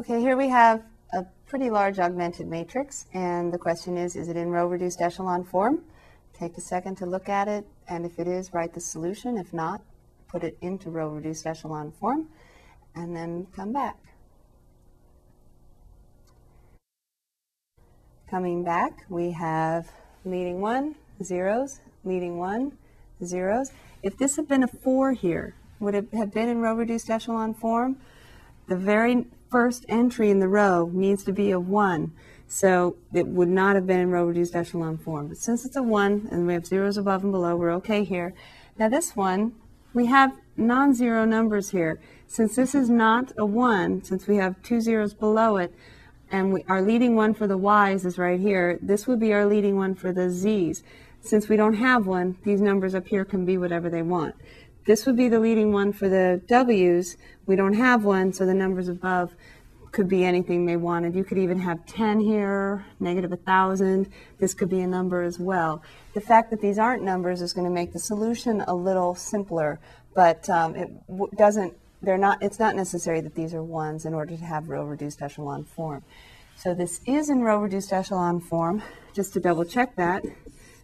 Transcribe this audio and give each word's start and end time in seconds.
Okay, 0.00 0.18
here 0.18 0.34
we 0.34 0.48
have 0.48 0.82
a 1.12 1.26
pretty 1.46 1.68
large 1.68 1.98
augmented 1.98 2.46
matrix, 2.46 3.04
and 3.12 3.52
the 3.52 3.58
question 3.58 3.98
is, 3.98 4.16
is 4.16 4.28
it 4.28 4.36
in 4.38 4.48
row 4.48 4.66
reduced 4.66 5.02
echelon 5.02 5.44
form? 5.44 5.82
Take 6.32 6.56
a 6.56 6.60
second 6.62 6.94
to 6.96 7.04
look 7.04 7.28
at 7.28 7.48
it, 7.48 7.66
and 7.86 8.06
if 8.06 8.18
it 8.18 8.26
is, 8.26 8.54
write 8.54 8.72
the 8.72 8.80
solution. 8.80 9.36
If 9.36 9.52
not, 9.52 9.82
put 10.26 10.42
it 10.42 10.56
into 10.62 10.88
row 10.88 11.10
reduced 11.10 11.46
echelon 11.46 11.92
form, 11.92 12.28
and 12.94 13.14
then 13.14 13.46
come 13.54 13.74
back. 13.74 13.98
Coming 18.30 18.64
back, 18.64 19.04
we 19.10 19.32
have 19.32 19.90
leading 20.24 20.62
one, 20.62 20.94
zeros, 21.22 21.80
leading 22.04 22.38
one, 22.38 22.72
zeros. 23.22 23.70
If 24.02 24.16
this 24.16 24.36
had 24.36 24.48
been 24.48 24.62
a 24.62 24.68
4 24.68 25.12
here, 25.12 25.56
would 25.78 25.94
it 25.94 26.08
have 26.14 26.32
been 26.32 26.48
in 26.48 26.62
row 26.62 26.74
reduced 26.74 27.10
echelon 27.10 27.52
form? 27.52 27.98
The 28.66 28.76
very 28.76 29.26
first 29.50 29.84
entry 29.88 30.30
in 30.30 30.38
the 30.38 30.48
row 30.48 30.90
needs 30.92 31.24
to 31.24 31.32
be 31.32 31.50
a 31.50 31.60
1. 31.60 32.12
So 32.46 32.96
it 33.12 33.26
would 33.26 33.48
not 33.48 33.74
have 33.76 33.86
been 33.86 34.00
in 34.00 34.10
row 34.10 34.24
reduced 34.24 34.56
echelon 34.56 34.98
form. 34.98 35.28
But 35.28 35.38
since 35.38 35.64
it's 35.64 35.76
a 35.76 35.82
1 35.82 36.28
and 36.30 36.46
we 36.46 36.54
have 36.54 36.66
zeros 36.66 36.96
above 36.96 37.22
and 37.22 37.32
below, 37.32 37.56
we're 37.56 37.72
okay 37.74 38.04
here. 38.04 38.34
Now 38.78 38.88
this 38.88 39.14
one, 39.14 39.52
we 39.92 40.06
have 40.06 40.32
non-zero 40.56 41.24
numbers 41.24 41.70
here. 41.70 42.00
Since 42.26 42.56
this 42.56 42.74
is 42.74 42.88
not 42.88 43.32
a 43.36 43.44
1, 43.44 44.04
since 44.04 44.26
we 44.26 44.36
have 44.36 44.62
two 44.62 44.80
zeros 44.80 45.14
below 45.14 45.56
it, 45.56 45.74
and 46.30 46.52
we, 46.52 46.64
our 46.68 46.80
leading 46.80 47.16
one 47.16 47.34
for 47.34 47.48
the 47.48 47.58
y's 47.58 48.04
is 48.04 48.18
right 48.18 48.38
here, 48.38 48.78
this 48.80 49.06
would 49.06 49.18
be 49.18 49.32
our 49.32 49.46
leading 49.46 49.76
one 49.76 49.94
for 49.96 50.12
the 50.12 50.30
z's. 50.30 50.84
Since 51.22 51.48
we 51.48 51.56
don't 51.56 51.74
have 51.74 52.06
one, 52.06 52.38
these 52.44 52.60
numbers 52.60 52.94
up 52.94 53.08
here 53.08 53.24
can 53.24 53.44
be 53.44 53.58
whatever 53.58 53.90
they 53.90 54.02
want. 54.02 54.34
This 54.86 55.06
would 55.06 55.16
be 55.16 55.28
the 55.28 55.40
leading 55.40 55.72
one 55.72 55.92
for 55.92 56.08
the 56.08 56.40
w's. 56.46 57.16
We 57.46 57.56
don't 57.56 57.74
have 57.74 58.04
one, 58.04 58.32
so 58.32 58.46
the 58.46 58.54
numbers 58.54 58.88
above 58.88 59.34
could 59.92 60.08
be 60.08 60.24
anything 60.24 60.66
they 60.66 60.76
wanted. 60.76 61.14
You 61.14 61.24
could 61.24 61.38
even 61.38 61.58
have 61.58 61.84
10 61.86 62.20
here, 62.20 62.84
negative 63.00 63.30
1,000. 63.30 64.08
This 64.38 64.54
could 64.54 64.68
be 64.68 64.80
a 64.80 64.86
number 64.86 65.22
as 65.22 65.38
well. 65.38 65.82
The 66.14 66.20
fact 66.20 66.50
that 66.50 66.60
these 66.60 66.78
aren't 66.78 67.02
numbers 67.02 67.42
is 67.42 67.52
going 67.52 67.66
to 67.66 67.72
make 67.72 67.92
the 67.92 67.98
solution 67.98 68.62
a 68.62 68.74
little 68.74 69.14
simpler, 69.14 69.80
but 70.14 70.48
um, 70.48 70.74
it 70.76 70.90
doesn't, 71.36 71.74
they're 72.02 72.18
not, 72.18 72.42
it's 72.42 72.58
not 72.58 72.76
necessary 72.76 73.20
that 73.20 73.34
these 73.34 73.52
are 73.52 73.62
ones 73.62 74.06
in 74.06 74.14
order 74.14 74.36
to 74.36 74.44
have 74.44 74.68
row 74.68 74.84
reduced 74.84 75.22
echelon 75.22 75.64
form. 75.64 76.04
So 76.56 76.74
this 76.74 77.00
is 77.06 77.28
in 77.28 77.40
row 77.40 77.58
reduced 77.58 77.92
echelon 77.92 78.40
form. 78.40 78.82
Just 79.12 79.32
to 79.32 79.40
double 79.40 79.64
check 79.64 79.96
that, 79.96 80.24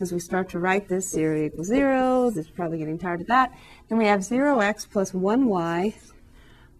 as 0.00 0.12
we 0.12 0.18
start 0.18 0.48
to 0.50 0.58
write 0.58 0.88
this, 0.88 1.10
0 1.10 1.46
equals 1.46 1.66
0, 1.66 2.32
It's 2.34 2.50
probably 2.50 2.78
getting 2.78 2.98
tired 2.98 3.20
of 3.22 3.26
that. 3.26 3.52
Then 3.88 3.98
we 3.98 4.06
have 4.06 4.20
0x 4.20 4.88
plus 4.88 5.12
1y 5.12 5.94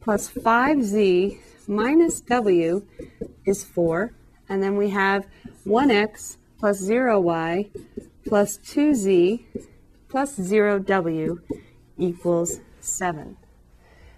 plus 0.01 0.31
5z 0.31 1.39
minus 1.67 2.21
w 2.23 2.87
is 3.45 3.65
4. 3.65 4.13
And 4.49 4.63
then 4.63 4.77
we 4.77 4.91
have 4.91 5.27
1x 5.67 6.37
plus 6.59 6.83
0y 6.83 7.71
plus 8.27 8.59
2z 8.59 9.45
plus 10.09 10.39
0w 10.39 11.39
equals 11.99 12.61
7. 12.81 13.37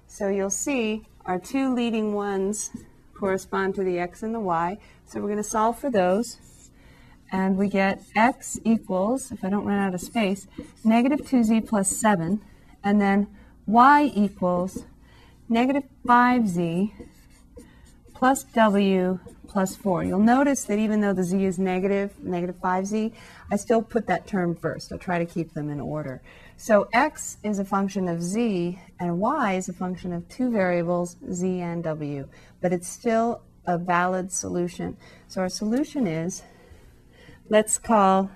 So 0.06 0.28
you'll 0.28 0.50
see 0.50 1.06
our 1.24 1.38
two 1.38 1.74
leading 1.74 2.12
ones 2.12 2.70
correspond 3.14 3.74
to 3.76 3.84
the 3.84 3.98
x 3.98 4.22
and 4.22 4.34
the 4.34 4.40
y. 4.40 4.78
So 5.06 5.20
we're 5.20 5.28
going 5.28 5.36
to 5.36 5.42
solve 5.42 5.78
for 5.78 5.90
those. 5.90 6.38
And 7.32 7.56
we 7.56 7.68
get 7.68 8.02
x 8.16 8.58
equals, 8.64 9.30
if 9.30 9.44
I 9.44 9.50
don't 9.50 9.64
run 9.64 9.78
out 9.78 9.94
of 9.94 10.00
space, 10.00 10.46
negative 10.84 11.20
2z 11.20 11.66
plus 11.68 11.90
7. 11.96 12.40
And 12.82 13.00
then 13.00 13.28
y 13.66 14.10
equals 14.14 14.84
negative 15.48 15.84
5z 16.06 16.92
plus 18.14 18.44
w 18.44 19.18
plus 19.48 19.74
4. 19.74 20.04
You'll 20.04 20.20
notice 20.20 20.64
that 20.64 20.78
even 20.78 21.00
though 21.00 21.12
the 21.12 21.24
z 21.24 21.44
is 21.44 21.58
negative, 21.58 22.12
negative 22.22 22.56
5z, 22.62 23.12
I 23.50 23.56
still 23.56 23.82
put 23.82 24.06
that 24.06 24.26
term 24.26 24.54
first. 24.54 24.92
I'll 24.92 24.98
try 24.98 25.18
to 25.18 25.26
keep 25.26 25.54
them 25.54 25.70
in 25.70 25.80
order. 25.80 26.22
So 26.56 26.88
x 26.92 27.38
is 27.42 27.58
a 27.58 27.64
function 27.64 28.06
of 28.06 28.22
z, 28.22 28.78
and 29.00 29.18
y 29.18 29.54
is 29.54 29.68
a 29.68 29.72
function 29.72 30.12
of 30.12 30.28
two 30.28 30.50
variables, 30.50 31.16
z 31.32 31.60
and 31.60 31.82
w. 31.82 32.28
But 32.60 32.72
it's 32.72 32.88
still 32.88 33.42
a 33.66 33.76
valid 33.76 34.30
solution. 34.30 34.96
So 35.26 35.40
our 35.40 35.48
solution 35.48 36.06
is, 36.06 36.42
let's 37.50 37.76
call 37.78 38.30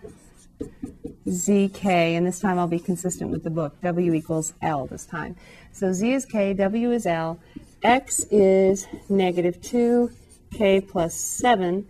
zk, 1.27 1.87
and 1.87 2.27
this 2.27 2.41
time 2.41 2.59
I'll 2.59 2.67
be 2.67 2.79
consistent 2.79 3.31
with 3.31 3.45
the 3.45 3.51
book. 3.51 3.81
w 3.81 4.13
equals 4.13 4.53
l 4.61 4.87
this 4.87 5.07
time. 5.07 5.37
So 5.73 5.93
z 5.93 6.13
is 6.13 6.27
k, 6.27 6.53
w 6.53 6.93
is 6.93 7.07
l, 7.07 7.39
x 7.83 8.27
is 8.31 8.87
negative 9.09 9.63
2, 9.63 10.11
k 10.53 10.81
plus 10.83 11.15
7. 11.15 11.89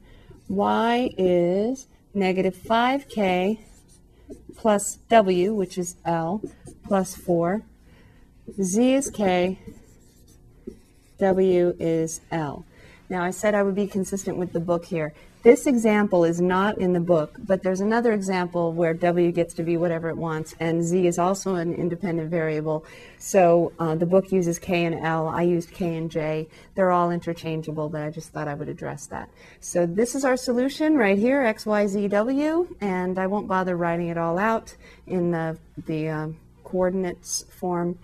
y 0.49 1.11
is 1.19 1.89
negative 2.15 2.55
5k 2.55 3.59
plus 4.57 4.97
w, 5.09 5.55
which 5.55 5.77
is 5.77 5.97
L, 6.05 6.41
plus 6.84 7.15
4. 7.15 7.63
Z 8.63 8.95
is 8.95 9.11
K, 9.11 9.59
W 11.19 11.75
is 11.79 12.21
L. 12.31 12.65
Now, 13.09 13.22
I 13.22 13.31
said 13.31 13.54
I 13.54 13.62
would 13.62 13.75
be 13.75 13.87
consistent 13.87 14.38
with 14.38 14.53
the 14.53 14.60
book 14.60 14.87
here. 14.87 15.12
This 15.42 15.66
example 15.66 16.25
is 16.25 16.41
not 16.41 16.78
in 16.78 16.94
the 16.94 17.00
book, 17.00 17.34
but 17.38 17.62
there's 17.62 17.82
another 17.82 18.12
example 18.12 18.72
where 18.72 18.94
W 18.94 19.31
gets 19.31 19.53
to 19.54 19.62
be 19.62 19.76
whatever 19.76 20.09
it 20.09 20.16
wants, 20.16 20.54
and 20.59 20.82
Z 20.82 21.06
is 21.06 21.19
also 21.19 21.56
an 21.56 21.75
independent 21.75 22.31
variable. 22.31 22.87
So 23.19 23.75
uh, 23.78 23.94
the 23.94 24.06
book 24.06 24.32
uses 24.32 24.59
K 24.59 24.87
and 24.87 25.04
L. 25.04 25.28
I 25.28 25.42
used 25.42 25.70
K 25.70 25.98
and 25.98 26.10
J. 26.10 26.48
They're 26.75 26.91
all 26.91 27.10
interchangeable, 27.10 27.91
but 27.91 28.00
I 28.00 28.09
just 28.09 28.31
thought 28.32 28.48
I 28.48 28.54
would 28.54 28.70
address 28.70 29.04
that. 29.09 29.28
So 29.60 29.84
this 29.84 30.15
is 30.15 30.25
our 30.25 30.38
solution 30.38 30.97
right 30.97 31.19
here, 31.19 31.42
X, 31.42 31.66
Y, 31.66 31.88
Z, 31.88 32.09
W, 32.09 32.75
and 32.81 33.19
I 33.19 33.26
won't 33.26 33.47
bother 33.47 33.76
writing 33.76 34.09
it 34.09 34.16
all 34.16 34.38
out 34.38 34.75
in 35.06 35.31
the, 35.31 35.59
the 35.76 36.09
uh, 36.09 36.28
coordinates 36.65 37.44
form 37.50 37.98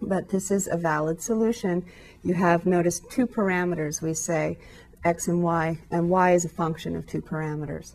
but 0.00 0.28
this 0.28 0.50
is 0.50 0.68
a 0.68 0.76
valid 0.76 1.20
solution. 1.20 1.84
You 2.22 2.34
have, 2.34 2.66
noticed 2.66 3.10
two 3.10 3.26
parameters 3.26 4.02
we 4.02 4.14
say, 4.14 4.58
x 5.04 5.28
and 5.28 5.42
y, 5.42 5.78
and 5.90 6.10
y 6.10 6.32
is 6.32 6.44
a 6.44 6.48
function 6.48 6.96
of 6.96 7.06
two 7.06 7.22
parameters. 7.22 7.92